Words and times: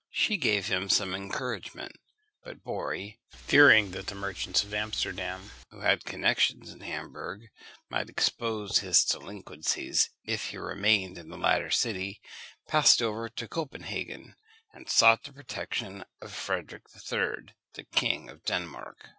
She 0.09 0.35
gave 0.37 0.65
him 0.65 0.89
some 0.89 1.13
encouragement; 1.13 1.91
but 2.43 2.63
Borri, 2.63 3.19
fearing 3.29 3.91
that 3.91 4.07
the 4.07 4.15
merchants 4.15 4.63
of 4.63 4.73
Amsterdam, 4.73 5.51
who 5.69 5.81
had 5.81 6.05
connexions 6.05 6.71
in 6.71 6.79
Hamburgh, 6.79 7.49
might 7.87 8.09
expose 8.09 8.79
his 8.79 9.05
delinquencies 9.05 10.09
if 10.25 10.45
he 10.45 10.57
remained 10.57 11.19
in 11.19 11.29
the 11.29 11.37
latter 11.37 11.69
city, 11.69 12.19
passed 12.67 12.99
over 12.99 13.29
to 13.29 13.47
Copenhagen, 13.47 14.33
and 14.73 14.89
sought 14.89 15.23
the 15.25 15.33
protection 15.33 16.03
of 16.19 16.33
Frederick 16.33 16.85
III., 16.95 17.53
the 17.75 17.83
king 17.83 18.27
of 18.27 18.43
Denmark. 18.43 19.09